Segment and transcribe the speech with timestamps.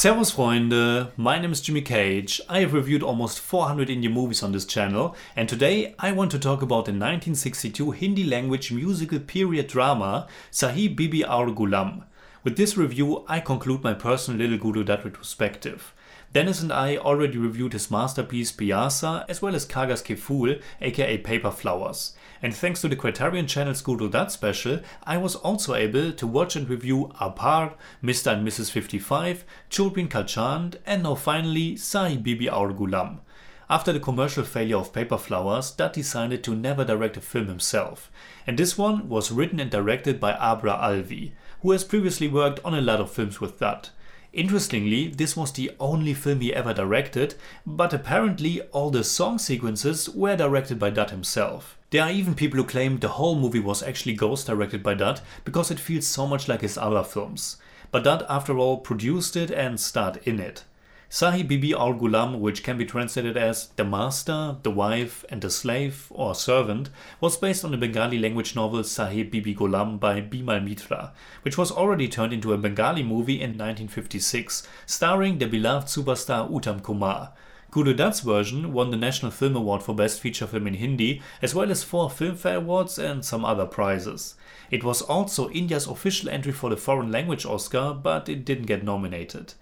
[0.00, 2.40] Servus Freunde, my name is Jimmy Cage.
[2.48, 6.38] I have reviewed almost 400 Indian movies on this channel and today I want to
[6.38, 12.04] talk about the 1962 Hindi language musical period drama Sahib Bibi Aur Ghulam.
[12.42, 15.92] With this review I conclude my personal Little Guru Dutt retrospective.
[16.32, 21.18] Dennis and I already reviewed his masterpiece Pyasa as well as Kaagaz Ke Phool aka
[21.18, 22.14] Paper Flowers.
[22.42, 26.56] And thanks to the Criterion Channel's Guru Dutt special, I was also able to watch
[26.56, 28.32] and review Aar Paar, Mr.
[28.32, 28.70] and Mrs.
[28.70, 33.18] 55, Chaudhvin Ka Chand, and now finally Sahib Bibi Aur Ghulam.
[33.68, 38.10] After the commercial failure of Paper Flowers, Dutt decided to never direct a film himself.
[38.46, 42.74] And this one was written and directed by Abrar Alvi, who has previously worked on
[42.74, 43.90] a lot of films with Dutt.
[44.32, 47.34] Interestingly, this was the only film he ever directed,
[47.66, 51.76] but apparently all the song sequences were directed by Dutt himself.
[51.90, 55.20] There are even people who claim the whole movie was actually ghost directed by Dutt
[55.44, 57.56] because it feels so much like his other films.
[57.90, 60.62] But Dutt, after all, produced it and starred in it.
[61.12, 65.50] Sahib Bibi Aur Ghulam, which can be translated as The Master, The Wife, and The
[65.50, 66.88] Slave or Servant,
[67.20, 71.72] was based on the Bengali language novel Sahib Bibi Gulam by Bimal Mitra, which was
[71.72, 77.32] already turned into a Bengali movie in 1956, starring the beloved superstar Uttam Kumar.
[77.72, 81.56] Guru Dutt's version won the National Film Award for Best Feature Film in Hindi, as
[81.56, 84.36] well as four Filmfare Awards and some other prizes.
[84.70, 88.84] It was also India's official entry for the Foreign Language Oscar, but it didn't get
[88.84, 89.54] nominated.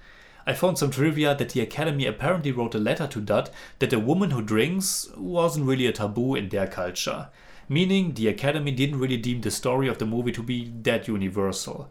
[0.48, 3.98] I found some trivia that the Academy apparently wrote a letter to Dutt that a
[3.98, 7.28] woman who drinks wasn't really a taboo in their culture,
[7.68, 11.90] meaning the Academy didn't really deem the story of the movie to be that universal.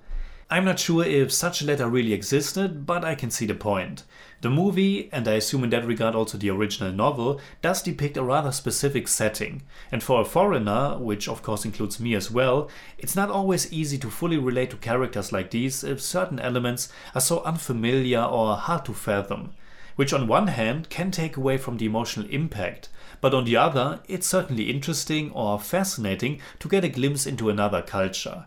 [0.49, 4.05] I'm not sure if such a letter really existed, but I can see the point.
[4.39, 8.23] The movie, and I assume in that regard also the original novel, does depict a
[8.23, 9.63] rather specific setting.
[9.91, 13.97] And for a foreigner, which of course includes me as well, it's not always easy
[13.97, 18.85] to fully relate to characters like these if certain elements are so unfamiliar or hard
[18.85, 19.51] to fathom.
[19.97, 22.87] Which on one hand can take away from the emotional impact,
[23.19, 27.81] but on the other, it's certainly interesting or fascinating to get a glimpse into another
[27.81, 28.45] culture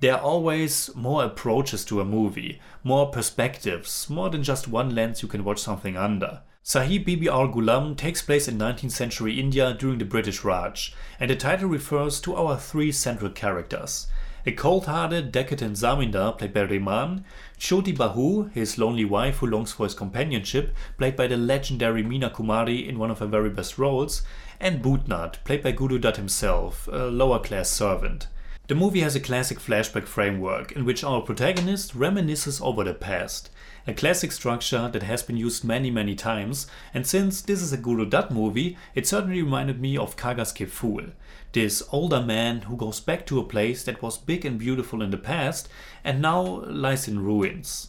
[0.00, 5.22] there are always more approaches to a movie, more perspectives, more than just one lens
[5.22, 6.40] you can watch something under.
[6.62, 11.30] Sahib Bibi Aur Ghulam takes place in 19th century India during the British Raj, and
[11.30, 14.06] the title refers to our three central characters.
[14.46, 17.24] A cold-hearted, decadent zamindar played by Rehman,
[17.58, 22.32] Choti Bahu, his lonely wife who longs for his companionship, played by the legendary Meena
[22.32, 24.22] Kumari in one of her very best roles,
[24.58, 28.28] and Bhootnath, played by Guru Dutt himself, a lower-class servant.
[28.70, 33.50] The movie has a classic flashback framework in which our protagonist reminisces over the past.
[33.84, 37.76] A classic structure that has been used many many times and since this is a
[37.76, 41.06] Guru Dutt movie, it certainly reminded me of Kaagaz Ke Phool.
[41.50, 45.10] This older man who goes back to a place that was big and beautiful in
[45.10, 45.68] the past
[46.04, 47.88] and now lies in ruins.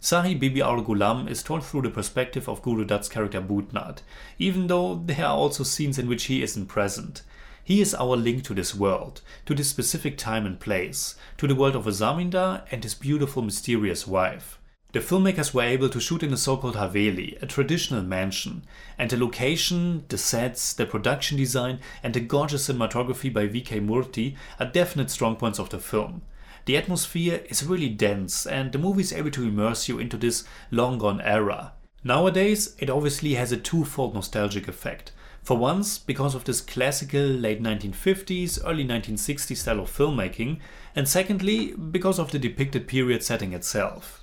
[0.00, 3.98] Sahib Bibi Aur Ghulam is told through the perspective of Guru Dutt's character Bhootnath,
[4.38, 7.20] even though there are also scenes in which he isn't present.
[7.64, 11.54] He is our link to this world, to this specific time and place, to the
[11.54, 14.58] world of a Zamindar and his beautiful mysterious wife.
[14.92, 18.64] The filmmakers were able to shoot in a so-called Haveli, a traditional mansion,
[18.98, 24.36] and the location, the sets, the production design and the gorgeous cinematography by VK Murthy
[24.60, 26.22] are definite strong points of the film.
[26.66, 30.44] The atmosphere is really dense and the movie is able to immerse you into this
[30.70, 31.72] long gone era.
[32.04, 35.12] Nowadays, it obviously has a twofold nostalgic effect.
[35.42, 40.60] For once, because of this classical late 1950s, early 1960s style of filmmaking,
[40.94, 44.22] and secondly, because of the depicted period setting itself.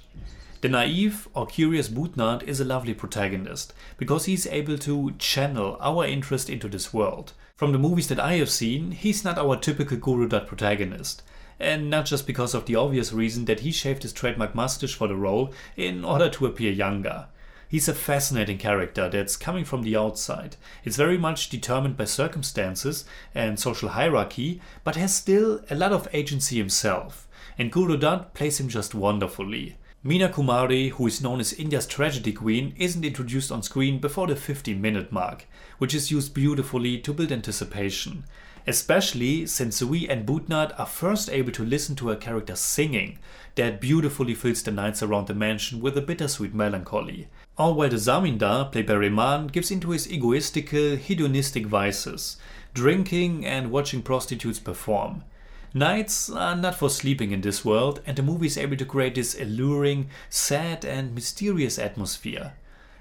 [0.61, 6.05] The naive or curious Bhootnath is a lovely protagonist, because he's able to channel our
[6.05, 7.33] interest into this world.
[7.57, 11.21] From the movies that I have seen, he's not our typical Guru Dutt protagonist.
[11.59, 15.09] And not just because of the obvious reason that he shaved his trademark mustache for
[15.09, 17.27] the role in order to appear younger.
[17.69, 20.55] He's a fascinating character that's coming from the outside.
[20.83, 26.07] It's very much determined by circumstances and social hierarchy, but has still a lot of
[26.11, 27.27] agency himself.
[27.59, 29.77] And Guru Dutt plays him just wonderfully.
[30.03, 34.35] Meena Kumari, who is known as India's tragedy queen, isn't introduced on screen before the
[34.35, 35.45] 15 minute mark,
[35.77, 38.23] which is used beautifully to build anticipation.
[38.65, 43.19] Especially since we and Bhootnath are first able to listen to her character singing,
[43.55, 47.27] that beautifully fills the nights around the mansion with a bittersweet melancholy.
[47.59, 52.37] All while the Zamindar, played by Rehman, gives into his egoistical, hedonistic vices,
[52.73, 55.25] drinking and watching prostitutes perform.
[55.73, 59.15] Nights are not for sleeping in this world, and the movie is able to create
[59.15, 62.53] this alluring, sad, and mysterious atmosphere.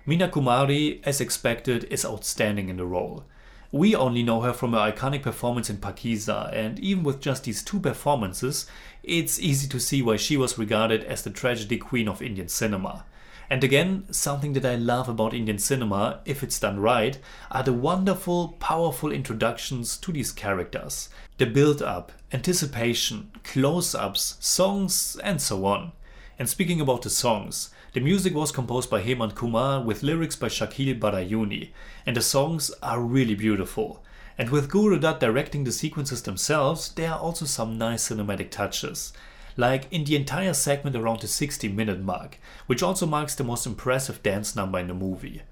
[0.08, 3.22] Meena Kumari, as expected, is outstanding in the role.
[3.70, 7.62] We only know her from her iconic performance in Pakeezah, and even with just these
[7.62, 8.66] two performances,
[9.04, 13.04] it's easy to see why she was regarded as the tragedy queen of Indian cinema.
[13.50, 17.18] And again, something that I love about Indian cinema, if it's done right,
[17.50, 21.08] are the wonderful, powerful introductions to these characters.
[21.38, 25.92] The build up, anticipation, close ups, songs, and so on.
[26.38, 30.48] And speaking about the songs, the music was composed by Hemant Kumar with lyrics by
[30.48, 31.70] Shakil Badayuni,
[32.04, 34.04] and the songs are really beautiful.
[34.36, 39.12] And with Guru Dutt directing the sequences themselves, there are also some nice cinematic touches
[39.58, 43.66] like in the entire segment around the 60 minute mark, which also marks the most
[43.66, 45.42] impressive dance number in the movie.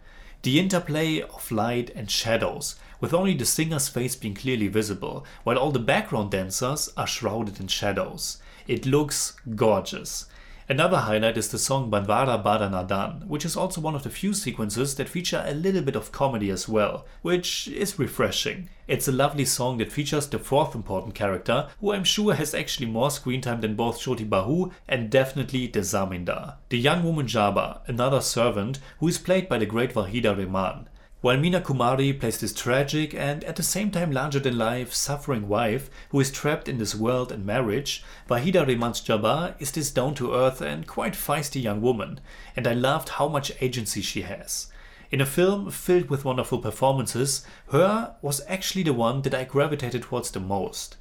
[0.42, 5.58] The interplay of light and shadows, with only the singer's face being clearly visible, while
[5.58, 8.40] all the background dancers are shrouded in shadows.
[8.68, 10.26] It looks gorgeous.
[10.68, 14.34] Another highlight is the song Banwara Bada Nadan, which is also one of the few
[14.34, 18.68] sequences that feature a little bit of comedy as well, which is refreshing.
[18.88, 22.86] It's a lovely song that features the fourth important character, who I'm sure has actually
[22.86, 26.56] more screen time than both Choti Bahu and definitely the Zamindar.
[26.70, 30.86] The young woman Jaba, another servant, who is played by the great Wahida Rehman.
[31.26, 35.48] While Meena Kumari plays this tragic and at the same time larger than life suffering
[35.48, 40.14] wife who is trapped in this world and marriage, Wahida Rehman's Jaba is this down
[40.14, 42.20] to earth and quite feisty young woman,
[42.54, 44.68] and I loved how much agency she has.
[45.10, 50.02] In a film filled with wonderful performances, her was actually the one that I gravitated
[50.02, 50.96] towards the most.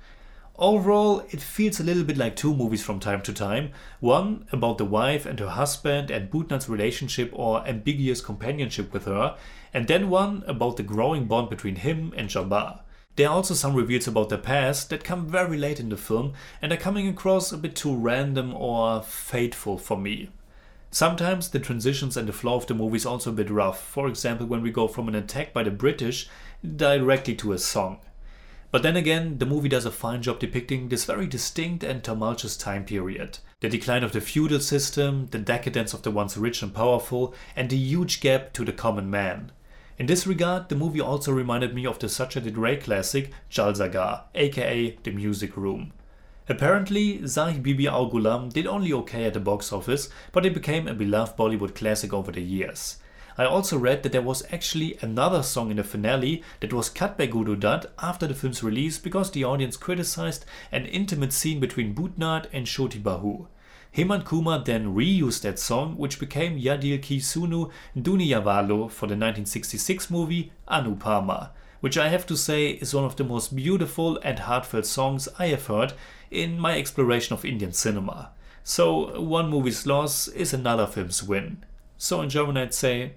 [0.58, 3.72] Overall, it feels a little bit like two movies from time to time.
[4.00, 9.36] One about the wife and her husband and Bhootnath's relationship or ambiguous companionship with her,
[9.74, 12.84] and then one about the growing bond between him and Jaba.
[13.18, 16.34] There are also some reveals about their past that come very late in the film
[16.62, 20.30] and are coming across a bit too random or fateful for me.
[20.90, 24.08] Sometimes the transitions and the flow of the movie is also a bit rough, for
[24.08, 26.30] example, when we go from an attack by the British
[26.78, 28.00] directly to a song.
[28.72, 32.58] But then again, the movie does a fine job depicting this very distinct and tumultuous
[32.58, 33.40] time period.
[33.62, 37.70] The decline of the feudal system, the decadence of the once rich and powerful, and
[37.70, 39.52] the huge gap to the common man.
[39.98, 44.98] In this regard, the movie also reminded me of the Satyajit Ray classic Jalsaghar, aka
[45.04, 45.94] The Music Room.
[46.50, 50.88] Apparently, Sahib Bibi Aur Ghulam did only okay at the box office, but it became
[50.88, 52.98] a beloved Bollywood classic over the years.
[53.38, 57.18] I also read that there was actually another song in the finale that was cut
[57.18, 61.94] by Guru Dutt after the film's release because the audience criticized an intimate scene between
[61.94, 63.48] Bhootnath and Choti Bahu.
[64.26, 70.10] Kumar then reused that song, which became Ya Dil Ki Sunu Duniyawalo for the 1966
[70.10, 71.50] movie Anupama,
[71.82, 75.48] which I have to say is one of the most beautiful and heartfelt songs I
[75.48, 75.94] have heard
[76.32, 78.32] in my exploration of Indian cinema.
[78.64, 81.64] So, one movie's loss is another film's win.
[81.98, 83.14] So, in German, I'd say,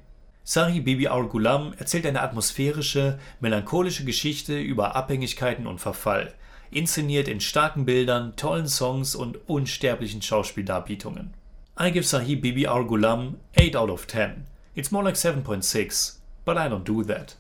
[0.49, 6.33] Sahi Bibi Aur Gulam erzählt eine atmosphärische, melancholische Geschichte über Abhängigkeiten und Verfall,
[6.71, 11.35] inszeniert in starken Bildern, tollen Songs und unsterblichen Schauspieldarbietungen.
[11.79, 14.47] I give Sahi Bibi Aur Gulam 8 out of 10.
[14.75, 16.17] It's more like 7.6,
[16.47, 17.37] but I don't do that.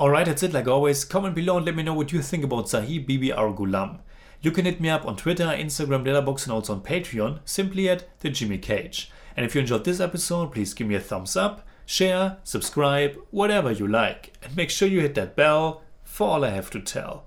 [0.00, 1.04] Alright, that's it like always.
[1.04, 3.98] Comment below and let me know what you think about Sahi Bibi Aur Gulam.
[4.40, 8.08] You can hit me up on Twitter, Instagram, Letterboxd, and also on Patreon, simply at
[8.20, 9.10] the Jimmy Cage.
[9.38, 13.70] And if you enjoyed this episode, please give me a thumbs up, share, subscribe, whatever
[13.70, 14.36] you like.
[14.42, 17.24] And make sure you hit that bell for all I have to tell.